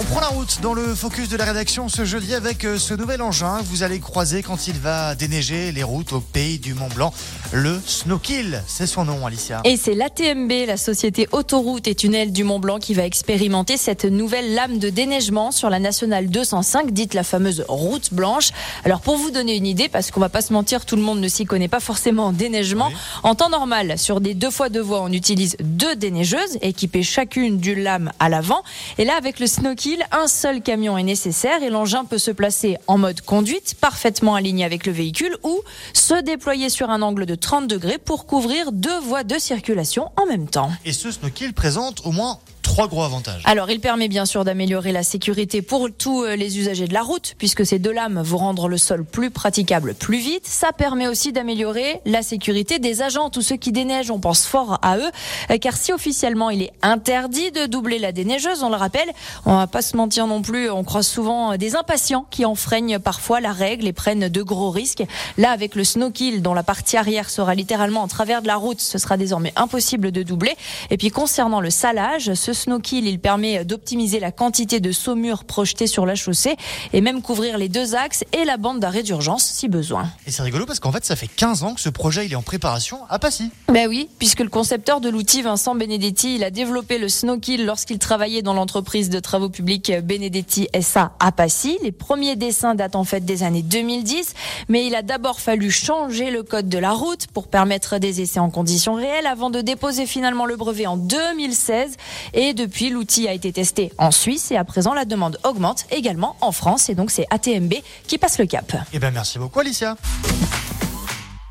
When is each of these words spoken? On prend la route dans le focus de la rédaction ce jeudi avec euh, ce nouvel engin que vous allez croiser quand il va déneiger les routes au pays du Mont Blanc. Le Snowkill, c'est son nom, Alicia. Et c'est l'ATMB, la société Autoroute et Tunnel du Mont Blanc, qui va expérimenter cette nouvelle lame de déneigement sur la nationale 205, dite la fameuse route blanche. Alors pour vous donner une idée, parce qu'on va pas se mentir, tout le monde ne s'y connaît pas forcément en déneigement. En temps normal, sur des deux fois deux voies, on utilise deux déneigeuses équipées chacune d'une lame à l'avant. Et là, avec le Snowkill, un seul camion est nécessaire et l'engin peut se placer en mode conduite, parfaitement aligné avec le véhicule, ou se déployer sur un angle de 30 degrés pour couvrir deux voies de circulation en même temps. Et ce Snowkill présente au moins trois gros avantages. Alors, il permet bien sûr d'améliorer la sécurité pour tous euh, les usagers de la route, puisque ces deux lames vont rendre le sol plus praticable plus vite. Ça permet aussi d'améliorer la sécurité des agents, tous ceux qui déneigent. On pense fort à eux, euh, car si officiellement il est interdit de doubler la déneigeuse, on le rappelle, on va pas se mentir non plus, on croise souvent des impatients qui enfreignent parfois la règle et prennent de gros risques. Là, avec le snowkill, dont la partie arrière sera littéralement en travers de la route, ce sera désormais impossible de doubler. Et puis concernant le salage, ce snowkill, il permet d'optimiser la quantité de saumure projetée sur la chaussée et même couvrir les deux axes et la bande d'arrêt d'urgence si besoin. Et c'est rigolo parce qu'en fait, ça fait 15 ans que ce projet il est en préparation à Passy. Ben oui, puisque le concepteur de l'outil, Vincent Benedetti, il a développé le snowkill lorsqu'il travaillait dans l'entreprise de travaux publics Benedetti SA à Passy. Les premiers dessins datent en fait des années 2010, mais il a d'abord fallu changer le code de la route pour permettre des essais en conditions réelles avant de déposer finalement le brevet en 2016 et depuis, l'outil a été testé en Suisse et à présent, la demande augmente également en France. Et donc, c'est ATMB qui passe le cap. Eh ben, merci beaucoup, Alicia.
On 0.00 0.04
prend 0.04 0.20
la 0.20 0.28
route 0.28 0.60
dans 0.62 0.74
le 0.74 0.94
focus 0.94 1.28
de 1.28 1.36
la 1.36 1.44
rédaction 1.44 1.88
ce 1.88 2.04
jeudi 2.04 2.32
avec 2.32 2.64
euh, 2.64 2.78
ce 2.78 2.94
nouvel 2.94 3.20
engin 3.20 3.58
que 3.58 3.64
vous 3.64 3.82
allez 3.82 3.98
croiser 3.98 4.44
quand 4.44 4.68
il 4.68 4.78
va 4.78 5.16
déneiger 5.16 5.72
les 5.72 5.82
routes 5.82 6.12
au 6.12 6.20
pays 6.20 6.60
du 6.60 6.72
Mont 6.72 6.86
Blanc. 6.94 7.12
Le 7.52 7.80
Snowkill, 7.84 8.62
c'est 8.68 8.86
son 8.86 9.04
nom, 9.04 9.26
Alicia. 9.26 9.60
Et 9.64 9.76
c'est 9.76 9.94
l'ATMB, 9.94 10.52
la 10.68 10.76
société 10.76 11.26
Autoroute 11.32 11.88
et 11.88 11.96
Tunnel 11.96 12.32
du 12.32 12.44
Mont 12.44 12.60
Blanc, 12.60 12.78
qui 12.78 12.94
va 12.94 13.06
expérimenter 13.06 13.76
cette 13.76 14.04
nouvelle 14.04 14.54
lame 14.54 14.78
de 14.78 14.88
déneigement 14.88 15.50
sur 15.50 15.68
la 15.68 15.80
nationale 15.80 16.28
205, 16.28 16.92
dite 16.92 17.14
la 17.14 17.24
fameuse 17.24 17.64
route 17.66 18.14
blanche. 18.14 18.50
Alors 18.84 19.00
pour 19.00 19.16
vous 19.16 19.32
donner 19.32 19.56
une 19.56 19.66
idée, 19.66 19.88
parce 19.88 20.12
qu'on 20.12 20.20
va 20.20 20.28
pas 20.28 20.42
se 20.42 20.52
mentir, 20.52 20.84
tout 20.84 20.94
le 20.94 21.02
monde 21.02 21.18
ne 21.18 21.28
s'y 21.28 21.44
connaît 21.44 21.66
pas 21.66 21.80
forcément 21.80 22.26
en 22.26 22.32
déneigement. 22.32 22.92
En 23.24 23.34
temps 23.34 23.50
normal, 23.50 23.98
sur 23.98 24.20
des 24.20 24.34
deux 24.34 24.50
fois 24.50 24.68
deux 24.68 24.80
voies, 24.80 25.02
on 25.02 25.10
utilise 25.10 25.56
deux 25.58 25.96
déneigeuses 25.96 26.58
équipées 26.62 27.02
chacune 27.02 27.58
d'une 27.58 27.82
lame 27.82 28.12
à 28.20 28.28
l'avant. 28.28 28.62
Et 28.98 29.04
là, 29.04 29.14
avec 29.18 29.40
le 29.40 29.48
Snowkill, 29.48 29.87
un 30.10 30.26
seul 30.26 30.60
camion 30.60 30.98
est 30.98 31.02
nécessaire 31.02 31.62
et 31.62 31.70
l'engin 31.70 32.04
peut 32.04 32.18
se 32.18 32.30
placer 32.30 32.76
en 32.86 32.98
mode 32.98 33.20
conduite, 33.20 33.74
parfaitement 33.80 34.34
aligné 34.34 34.64
avec 34.64 34.86
le 34.86 34.92
véhicule, 34.92 35.36
ou 35.42 35.60
se 35.92 36.20
déployer 36.20 36.68
sur 36.68 36.90
un 36.90 37.02
angle 37.02 37.26
de 37.26 37.34
30 37.34 37.66
degrés 37.66 37.98
pour 37.98 38.26
couvrir 38.26 38.72
deux 38.72 38.98
voies 39.00 39.24
de 39.24 39.38
circulation 39.38 40.10
en 40.16 40.26
même 40.26 40.48
temps. 40.48 40.70
Et 40.84 40.92
ce 40.92 41.10
Snowkill 41.10 41.54
présente 41.54 42.02
au 42.04 42.12
moins 42.12 42.38
trois 42.78 42.86
gros 42.86 43.02
avantages. 43.02 43.42
Alors, 43.44 43.72
il 43.72 43.80
permet 43.80 44.06
bien 44.06 44.24
sûr 44.24 44.44
d'améliorer 44.44 44.92
la 44.92 45.02
sécurité 45.02 45.62
pour 45.62 45.88
tous 45.90 46.22
euh, 46.22 46.36
les 46.36 46.60
usagers 46.60 46.86
de 46.86 46.94
la 46.94 47.02
route, 47.02 47.34
puisque 47.36 47.66
ces 47.66 47.80
deux 47.80 47.90
lames 47.90 48.22
vont 48.22 48.38
rendre 48.38 48.68
le 48.68 48.78
sol 48.78 49.04
plus 49.04 49.32
praticable 49.32 49.94
plus 49.94 50.18
vite. 50.18 50.46
Ça 50.46 50.70
permet 50.70 51.08
aussi 51.08 51.32
d'améliorer 51.32 52.00
la 52.04 52.22
sécurité 52.22 52.78
des 52.78 53.02
agents, 53.02 53.30
tous 53.30 53.42
ceux 53.42 53.56
qui 53.56 53.72
déneigent. 53.72 54.12
On 54.12 54.20
pense 54.20 54.46
fort 54.46 54.78
à 54.82 54.96
eux, 54.96 55.10
euh, 55.50 55.58
car 55.58 55.76
si 55.76 55.92
officiellement 55.92 56.50
il 56.50 56.62
est 56.62 56.72
interdit 56.82 57.50
de 57.50 57.66
doubler 57.66 57.98
la 57.98 58.12
déneigeuse, 58.12 58.62
on 58.62 58.68
le 58.68 58.76
rappelle, 58.76 59.10
on 59.44 59.56
va 59.56 59.66
pas 59.66 59.82
se 59.82 59.96
mentir 59.96 60.28
non 60.28 60.40
plus, 60.40 60.70
on 60.70 60.84
croise 60.84 61.08
souvent 61.08 61.56
des 61.56 61.74
impatients 61.74 62.28
qui 62.30 62.44
enfreignent 62.44 63.00
parfois 63.00 63.40
la 63.40 63.50
règle 63.50 63.88
et 63.88 63.92
prennent 63.92 64.28
de 64.28 64.42
gros 64.42 64.70
risques. 64.70 65.02
Là, 65.36 65.50
avec 65.50 65.74
le 65.74 65.82
snowkill, 65.82 66.42
dont 66.42 66.54
la 66.54 66.62
partie 66.62 66.96
arrière 66.96 67.28
sera 67.28 67.56
littéralement 67.56 68.02
en 68.02 68.08
travers 68.08 68.40
de 68.40 68.46
la 68.46 68.54
route, 68.54 68.80
ce 68.80 68.98
sera 68.98 69.16
désormais 69.16 69.52
impossible 69.56 70.12
de 70.12 70.22
doubler. 70.22 70.56
Et 70.90 70.96
puis 70.96 71.10
concernant 71.10 71.60
le 71.60 71.70
salage, 71.70 72.34
ce 72.34 72.52
snowkill, 72.68 73.06
il 73.06 73.18
permet 73.18 73.64
d'optimiser 73.64 74.20
la 74.20 74.30
quantité 74.30 74.78
de 74.78 74.92
saumure 74.92 75.44
projetée 75.44 75.86
sur 75.86 76.04
la 76.04 76.14
chaussée 76.14 76.56
et 76.92 77.00
même 77.00 77.22
couvrir 77.22 77.56
les 77.56 77.70
deux 77.70 77.94
axes 77.94 78.24
et 78.34 78.44
la 78.44 78.58
bande 78.58 78.78
d'arrêt 78.78 79.02
d'urgence 79.02 79.42
si 79.42 79.68
besoin. 79.68 80.10
Et 80.26 80.30
c'est 80.30 80.42
rigolo 80.42 80.66
parce 80.66 80.78
qu'en 80.78 80.92
fait, 80.92 81.02
ça 81.06 81.16
fait 81.16 81.28
15 81.28 81.62
ans 81.62 81.72
que 81.72 81.80
ce 81.80 81.88
projet 81.88 82.26
il 82.26 82.32
est 82.32 82.36
en 82.36 82.42
préparation 82.42 82.98
à 83.08 83.18
Passy. 83.18 83.50
Ben 83.68 83.88
oui, 83.88 84.10
puisque 84.18 84.40
le 84.40 84.50
concepteur 84.50 85.00
de 85.00 85.08
l'outil, 85.08 85.40
Vincent 85.40 85.74
Benedetti, 85.74 86.34
il 86.34 86.44
a 86.44 86.50
développé 86.50 86.98
le 86.98 87.08
snowkill 87.08 87.64
lorsqu'il 87.64 87.98
travaillait 87.98 88.42
dans 88.42 88.52
l'entreprise 88.52 89.08
de 89.08 89.18
travaux 89.18 89.48
publics 89.48 89.90
Benedetti 90.02 90.68
SA 90.78 91.12
à 91.20 91.32
Passy. 91.32 91.78
Les 91.82 91.92
premiers 91.92 92.36
dessins 92.36 92.74
datent 92.74 92.96
en 92.96 93.04
fait 93.04 93.24
des 93.24 93.44
années 93.44 93.62
2010, 93.62 94.34
mais 94.68 94.86
il 94.86 94.94
a 94.94 95.00
d'abord 95.00 95.40
fallu 95.40 95.70
changer 95.70 96.30
le 96.30 96.42
code 96.42 96.68
de 96.68 96.78
la 96.78 96.92
route 96.92 97.28
pour 97.28 97.48
permettre 97.48 97.96
des 97.96 98.20
essais 98.20 98.40
en 98.40 98.50
conditions 98.50 98.92
réelles 98.92 99.26
avant 99.26 99.48
de 99.48 99.62
déposer 99.62 100.04
finalement 100.04 100.44
le 100.44 100.56
brevet 100.56 100.86
en 100.86 100.98
2016 100.98 101.96
et 102.34 102.47
depuis, 102.54 102.90
l'outil 102.90 103.28
a 103.28 103.32
été 103.32 103.52
testé 103.52 103.92
en 103.98 104.10
Suisse 104.10 104.50
et 104.50 104.56
à 104.56 104.64
présent, 104.64 104.94
la 104.94 105.04
demande 105.04 105.38
augmente 105.44 105.86
également 105.90 106.36
en 106.40 106.52
France. 106.52 106.88
Et 106.88 106.94
donc, 106.94 107.10
c'est 107.10 107.26
ATMB 107.30 107.74
qui 108.06 108.18
passe 108.18 108.38
le 108.38 108.46
cap. 108.46 108.76
Eh 108.92 108.98
ben, 108.98 109.10
merci 109.10 109.38
beaucoup, 109.38 109.60
Alicia. 109.60 109.96